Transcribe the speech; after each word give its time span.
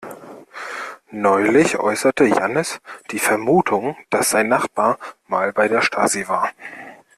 Neulich 1.11 1.77
äußerte 1.77 2.23
Jannis 2.25 2.81
die 3.11 3.19
Vermutung, 3.19 3.95
dass 4.09 4.31
sein 4.31 4.47
Nachbar 4.47 4.97
mal 5.27 5.53
bei 5.53 5.67
der 5.67 5.83
Stasi 5.83 6.27
war. 6.27 6.49